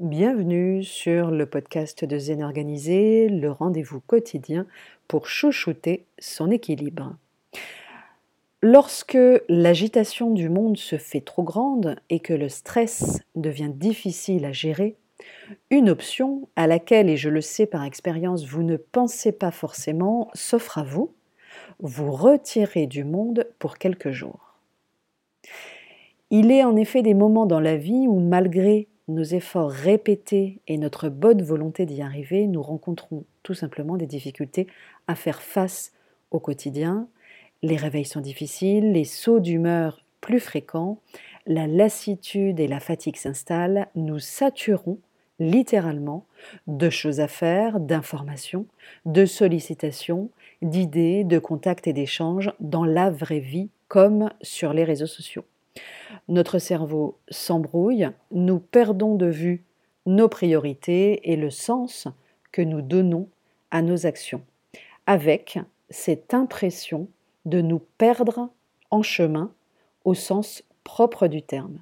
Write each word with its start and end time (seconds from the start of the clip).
Bienvenue 0.00 0.82
sur 0.82 1.30
le 1.30 1.44
podcast 1.44 2.06
de 2.06 2.16
Zen 2.16 2.42
Organisé, 2.42 3.28
le 3.28 3.50
rendez-vous 3.50 4.00
quotidien 4.00 4.66
pour 5.08 5.28
chouchouter 5.28 6.06
son 6.18 6.50
équilibre. 6.50 7.16
Lorsque 8.62 9.18
l'agitation 9.50 10.30
du 10.30 10.48
monde 10.48 10.78
se 10.78 10.96
fait 10.96 11.20
trop 11.20 11.42
grande 11.42 11.96
et 12.08 12.18
que 12.18 12.32
le 12.32 12.48
stress 12.48 13.20
devient 13.36 13.72
difficile 13.74 14.46
à 14.46 14.52
gérer, 14.52 14.96
une 15.68 15.90
option 15.90 16.48
à 16.56 16.66
laquelle, 16.66 17.10
et 17.10 17.18
je 17.18 17.28
le 17.28 17.42
sais 17.42 17.66
par 17.66 17.84
expérience, 17.84 18.46
vous 18.46 18.62
ne 18.62 18.78
pensez 18.78 19.32
pas 19.32 19.50
forcément, 19.50 20.30
s'offre 20.32 20.78
à 20.78 20.82
vous, 20.82 21.12
vous 21.78 22.10
retirer 22.10 22.86
du 22.86 23.04
monde 23.04 23.46
pour 23.58 23.76
quelques 23.76 24.12
jours. 24.12 24.54
Il 26.30 26.50
est 26.50 26.64
en 26.64 26.76
effet 26.76 27.02
des 27.02 27.12
moments 27.12 27.44
dans 27.44 27.60
la 27.60 27.76
vie 27.76 28.08
où 28.08 28.18
malgré 28.18 28.88
nos 29.10 29.22
efforts 29.22 29.70
répétés 29.70 30.60
et 30.66 30.78
notre 30.78 31.08
bonne 31.08 31.42
volonté 31.42 31.86
d'y 31.86 32.02
arriver, 32.02 32.46
nous 32.46 32.62
rencontrons 32.62 33.24
tout 33.42 33.54
simplement 33.54 33.96
des 33.96 34.06
difficultés 34.06 34.66
à 35.06 35.14
faire 35.14 35.42
face 35.42 35.92
au 36.30 36.40
quotidien. 36.40 37.08
Les 37.62 37.76
réveils 37.76 38.04
sont 38.04 38.20
difficiles, 38.20 38.92
les 38.92 39.04
sauts 39.04 39.40
d'humeur 39.40 40.04
plus 40.20 40.40
fréquents, 40.40 40.98
la 41.46 41.66
lassitude 41.66 42.60
et 42.60 42.68
la 42.68 42.80
fatigue 42.80 43.16
s'installent, 43.16 43.88
nous 43.94 44.18
saturons 44.18 44.98
littéralement 45.38 46.26
de 46.66 46.90
choses 46.90 47.20
à 47.20 47.28
faire, 47.28 47.80
d'informations, 47.80 48.66
de 49.06 49.24
sollicitations, 49.24 50.30
d'idées, 50.62 51.24
de 51.24 51.38
contacts 51.38 51.86
et 51.86 51.92
d'échanges 51.92 52.52
dans 52.60 52.84
la 52.84 53.10
vraie 53.10 53.40
vie 53.40 53.70
comme 53.88 54.30
sur 54.42 54.72
les 54.72 54.84
réseaux 54.84 55.06
sociaux. 55.06 55.44
Notre 56.28 56.58
cerveau 56.58 57.18
s'embrouille, 57.28 58.08
nous 58.30 58.58
perdons 58.58 59.14
de 59.14 59.26
vue 59.26 59.64
nos 60.06 60.28
priorités 60.28 61.30
et 61.30 61.36
le 61.36 61.50
sens 61.50 62.08
que 62.52 62.62
nous 62.62 62.82
donnons 62.82 63.28
à 63.70 63.82
nos 63.82 64.06
actions, 64.06 64.42
avec 65.06 65.58
cette 65.90 66.34
impression 66.34 67.08
de 67.44 67.60
nous 67.60 67.80
perdre 67.98 68.50
en 68.90 69.02
chemin 69.02 69.52
au 70.04 70.14
sens 70.14 70.64
propre 70.84 71.26
du 71.26 71.42
terme. 71.42 71.78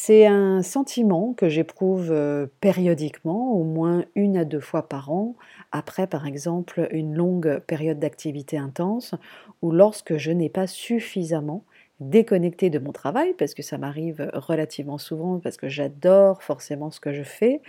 C'est 0.00 0.26
un 0.26 0.62
sentiment 0.62 1.32
que 1.32 1.48
j'éprouve 1.48 2.12
euh, 2.12 2.46
périodiquement, 2.60 3.50
au 3.50 3.64
moins 3.64 4.04
une 4.14 4.36
à 4.36 4.44
deux 4.44 4.60
fois 4.60 4.88
par 4.88 5.10
an, 5.10 5.34
après 5.72 6.06
par 6.06 6.24
exemple 6.24 6.86
une 6.92 7.16
longue 7.16 7.58
période 7.66 7.98
d'activité 7.98 8.56
intense, 8.56 9.16
ou 9.60 9.72
lorsque 9.72 10.16
je 10.16 10.30
n'ai 10.30 10.50
pas 10.50 10.68
suffisamment 10.68 11.64
déconnecté 11.98 12.70
de 12.70 12.78
mon 12.78 12.92
travail, 12.92 13.34
parce 13.36 13.54
que 13.54 13.62
ça 13.64 13.76
m'arrive 13.76 14.30
relativement 14.34 14.98
souvent, 14.98 15.40
parce 15.40 15.56
que 15.56 15.68
j'adore 15.68 16.44
forcément 16.44 16.92
ce 16.92 17.00
que 17.00 17.12
je 17.12 17.24
fais. 17.24 17.60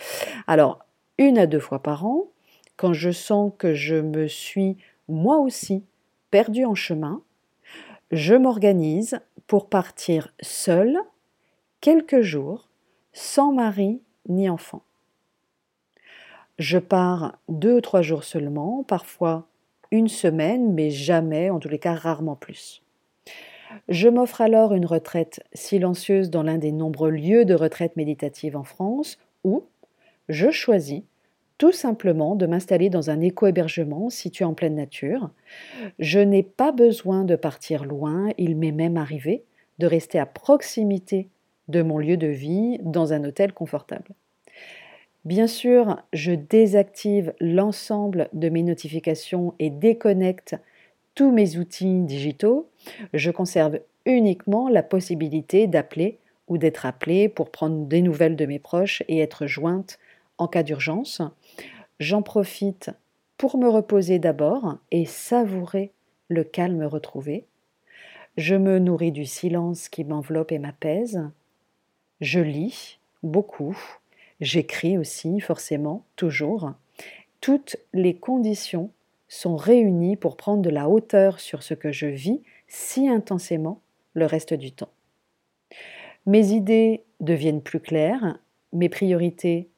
Alors, 0.45 0.85
une 1.17 1.39
à 1.39 1.47
deux 1.47 1.59
fois 1.59 1.81
par 1.81 2.05
an, 2.05 2.27
quand 2.77 2.93
je 2.93 3.09
sens 3.09 3.51
que 3.57 3.73
je 3.73 3.95
me 3.95 4.27
suis 4.27 4.77
moi 5.07 5.39
aussi 5.39 5.83
perdue 6.29 6.65
en 6.65 6.75
chemin, 6.75 7.23
je 8.11 8.35
m'organise 8.35 9.19
pour 9.47 9.67
partir 9.67 10.31
seule 10.41 10.99
quelques 11.81 12.21
jours 12.21 12.69
sans 13.13 13.51
mari 13.51 14.01
ni 14.27 14.49
enfant. 14.49 14.83
Je 16.57 16.77
pars 16.77 17.37
deux 17.47 17.77
ou 17.77 17.81
trois 17.81 18.01
jours 18.01 18.23
seulement, 18.23 18.83
parfois 18.83 19.47
une 19.91 20.09
semaine, 20.09 20.73
mais 20.73 20.89
jamais, 20.89 21.49
en 21.49 21.59
tous 21.59 21.69
les 21.69 21.79
cas 21.79 21.93
rarement 21.93 22.35
plus. 22.35 22.83
Je 23.87 24.09
m'offre 24.09 24.41
alors 24.41 24.73
une 24.73 24.85
retraite 24.85 25.41
silencieuse 25.53 26.29
dans 26.29 26.43
l'un 26.43 26.57
des 26.57 26.71
nombreux 26.71 27.11
lieux 27.11 27.45
de 27.45 27.53
retraite 27.53 27.95
méditative 27.95 28.57
en 28.57 28.63
France, 28.63 29.17
ou 29.43 29.63
je 30.27 30.51
choisis 30.51 31.03
tout 31.57 31.71
simplement 31.71 32.35
de 32.35 32.45
m'installer 32.45 32.89
dans 32.89 33.09
un 33.09 33.21
éco-hébergement 33.21 34.09
situé 34.09 34.45
en 34.45 34.53
pleine 34.53 34.75
nature. 34.75 35.29
Je 35.97 36.19
n'ai 36.19 36.43
pas 36.43 36.71
besoin 36.71 37.23
de 37.23 37.35
partir 37.35 37.85
loin, 37.85 38.29
il 38.37 38.55
m'est 38.55 38.71
même 38.71 38.97
arrivé 38.97 39.43
de 39.77 39.87
rester 39.87 40.19
à 40.19 40.25
proximité 40.25 41.29
de 41.69 41.81
mon 41.81 41.97
lieu 41.97 42.17
de 42.17 42.27
vie 42.27 42.79
dans 42.81 43.13
un 43.13 43.23
hôtel 43.23 43.53
confortable. 43.53 44.11
Bien 45.25 45.47
sûr, 45.47 46.01
je 46.13 46.31
désactive 46.31 47.33
l'ensemble 47.39 48.29
de 48.33 48.49
mes 48.49 48.63
notifications 48.63 49.53
et 49.59 49.69
déconnecte 49.69 50.55
tous 51.15 51.31
mes 51.31 51.57
outils 51.57 52.01
digitaux. 52.01 52.69
Je 53.13 53.31
conserve 53.31 53.79
uniquement 54.05 54.69
la 54.69 54.83
possibilité 54.83 55.67
d'appeler 55.67 56.19
ou 56.47 56.57
d'être 56.57 56.85
appelé 56.85 57.29
pour 57.29 57.51
prendre 57.51 57.85
des 57.85 58.01
nouvelles 58.01 58.35
de 58.35 58.45
mes 58.45 58.59
proches 58.59 59.03
et 59.07 59.19
être 59.19 59.45
jointe 59.45 59.99
en 60.37 60.47
cas 60.47 60.63
d'urgence. 60.63 61.21
J'en 61.99 62.21
profite 62.21 62.91
pour 63.37 63.57
me 63.57 63.67
reposer 63.67 64.19
d'abord 64.19 64.77
et 64.91 65.05
savourer 65.05 65.91
le 66.29 66.43
calme 66.43 66.83
retrouvé. 66.83 67.45
Je 68.37 68.55
me 68.55 68.79
nourris 68.79 69.11
du 69.11 69.25
silence 69.25 69.89
qui 69.89 70.05
m'enveloppe 70.05 70.51
et 70.51 70.59
m'apaise. 70.59 71.29
Je 72.21 72.39
lis 72.39 72.99
beaucoup, 73.23 73.77
j'écris 74.41 74.97
aussi 74.97 75.39
forcément, 75.39 76.03
toujours. 76.15 76.73
Toutes 77.41 77.77
les 77.93 78.15
conditions 78.15 78.91
sont 79.29 79.55
réunies 79.55 80.17
pour 80.17 80.35
prendre 80.35 80.61
de 80.61 80.69
la 80.69 80.89
hauteur 80.89 81.39
sur 81.39 81.63
ce 81.63 81.73
que 81.73 81.91
je 81.91 82.07
vis 82.07 82.41
si 82.67 83.07
intensément 83.07 83.81
le 84.13 84.25
reste 84.25 84.53
du 84.53 84.71
temps. 84.71 84.91
Mes 86.25 86.51
idées 86.51 87.03
deviennent 87.21 87.61
plus 87.61 87.79
claires, 87.79 88.39
mes 88.73 88.89
priorités 88.89 89.69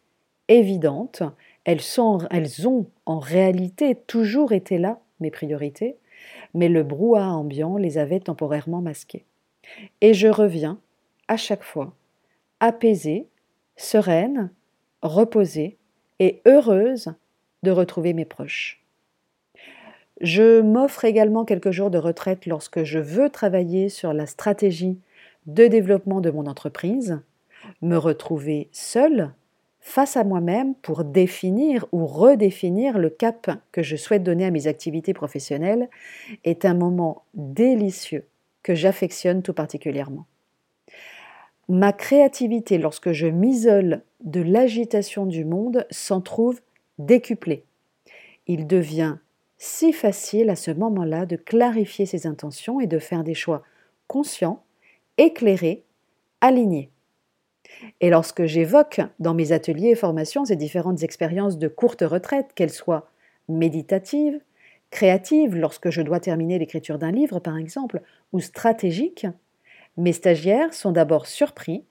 évidentes, 0.47 1.23
elles, 1.63 1.81
sont, 1.81 2.19
elles 2.31 2.67
ont 2.67 2.87
en 3.05 3.19
réalité 3.19 3.95
toujours 3.95 4.51
été 4.51 4.77
là, 4.77 4.99
mes 5.19 5.31
priorités, 5.31 5.95
mais 6.53 6.69
le 6.69 6.83
brouhaha 6.83 7.33
ambiant 7.33 7.77
les 7.77 7.97
avait 7.97 8.19
temporairement 8.19 8.81
masquées. 8.81 9.25
Et 10.01 10.13
je 10.13 10.27
reviens 10.27 10.79
à 11.27 11.37
chaque 11.37 11.63
fois 11.63 11.93
apaisée, 12.61 13.27
sereine, 13.75 14.51
reposée 15.01 15.77
et 16.19 16.41
heureuse 16.45 17.13
de 17.63 17.71
retrouver 17.71 18.13
mes 18.13 18.23
proches. 18.23 18.81
Je 20.21 20.61
m'offre 20.61 21.03
également 21.03 21.43
quelques 21.43 21.71
jours 21.71 21.89
de 21.89 21.97
retraite 21.97 22.45
lorsque 22.45 22.83
je 22.83 22.99
veux 22.99 23.29
travailler 23.29 23.89
sur 23.89 24.13
la 24.13 24.27
stratégie 24.27 24.99
de 25.47 25.65
développement 25.65 26.21
de 26.21 26.29
mon 26.29 26.45
entreprise, 26.45 27.19
me 27.81 27.97
retrouver 27.97 28.69
seule 28.71 29.33
face 29.79 30.15
à 30.15 30.23
moi-même 30.23 30.75
pour 30.75 31.03
définir 31.03 31.87
ou 31.91 32.05
redéfinir 32.05 32.99
le 32.99 33.09
cap 33.09 33.49
que 33.71 33.81
je 33.81 33.95
souhaite 33.95 34.21
donner 34.21 34.45
à 34.45 34.51
mes 34.51 34.67
activités 34.67 35.15
professionnelles 35.15 35.89
est 36.43 36.65
un 36.65 36.75
moment 36.75 37.23
délicieux 37.33 38.25
que 38.61 38.75
j'affectionne 38.75 39.41
tout 39.41 39.53
particulièrement. 39.53 40.27
Ma 41.71 41.93
créativité, 41.93 42.77
lorsque 42.77 43.13
je 43.13 43.27
m'isole 43.27 44.01
de 44.25 44.41
l'agitation 44.41 45.25
du 45.25 45.45
monde, 45.45 45.87
s'en 45.89 46.19
trouve 46.19 46.59
décuplée. 46.97 47.63
Il 48.45 48.67
devient 48.67 49.19
si 49.57 49.93
facile 49.93 50.49
à 50.49 50.57
ce 50.57 50.71
moment-là 50.71 51.25
de 51.25 51.37
clarifier 51.37 52.05
ses 52.05 52.27
intentions 52.27 52.81
et 52.81 52.87
de 52.87 52.99
faire 52.99 53.23
des 53.23 53.35
choix 53.35 53.63
conscients, 54.07 54.63
éclairés, 55.17 55.85
alignés. 56.41 56.89
Et 58.01 58.09
lorsque 58.09 58.43
j'évoque 58.43 58.99
dans 59.19 59.33
mes 59.33 59.53
ateliers 59.53 59.91
et 59.91 59.95
formations 59.95 60.43
ces 60.43 60.57
différentes 60.57 61.03
expériences 61.03 61.57
de 61.57 61.69
courte 61.69 62.01
retraite, 62.01 62.51
qu'elles 62.53 62.69
soient 62.69 63.09
méditatives, 63.47 64.41
créatives, 64.89 65.55
lorsque 65.55 65.89
je 65.89 66.01
dois 66.01 66.19
terminer 66.19 66.59
l'écriture 66.59 66.99
d'un 66.99 67.13
livre 67.13 67.39
par 67.39 67.55
exemple, 67.55 68.01
ou 68.33 68.41
stratégiques, 68.41 69.25
mes 69.97 70.13
stagiaires 70.13 70.73
sont 70.73 70.91
d'abord 70.91 71.27
surpris, 71.27 71.83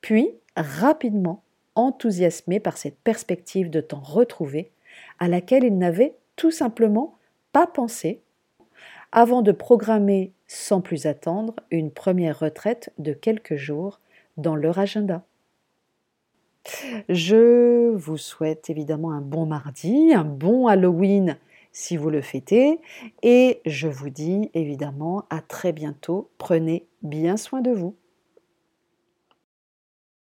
puis 0.00 0.30
rapidement 0.56 1.42
enthousiasmés 1.74 2.60
par 2.60 2.76
cette 2.76 2.98
perspective 2.98 3.70
de 3.70 3.80
temps 3.80 4.00
retrouvé 4.00 4.70
à 5.18 5.28
laquelle 5.28 5.64
ils 5.64 5.76
n'avaient 5.76 6.16
tout 6.36 6.50
simplement 6.50 7.16
pas 7.52 7.66
pensé 7.66 8.20
avant 9.12 9.42
de 9.42 9.52
programmer 9.52 10.32
sans 10.46 10.80
plus 10.80 11.06
attendre 11.06 11.54
une 11.70 11.90
première 11.90 12.38
retraite 12.38 12.92
de 12.98 13.12
quelques 13.12 13.56
jours 13.56 14.00
dans 14.36 14.56
leur 14.56 14.78
agenda. 14.78 15.24
Je 17.08 17.90
vous 17.94 18.16
souhaite 18.16 18.70
évidemment 18.70 19.12
un 19.12 19.20
bon 19.20 19.46
mardi, 19.46 20.12
un 20.14 20.24
bon 20.24 20.66
Halloween 20.66 21.36
si 21.74 21.96
vous 21.96 22.08
le 22.08 22.22
fêtez. 22.22 22.80
Et 23.22 23.60
je 23.66 23.88
vous 23.88 24.08
dis 24.08 24.50
évidemment 24.54 25.24
à 25.28 25.40
très 25.42 25.72
bientôt. 25.72 26.30
Prenez 26.38 26.86
bien 27.04 27.36
soin 27.36 27.60
de 27.60 27.70
vous. 27.70 27.96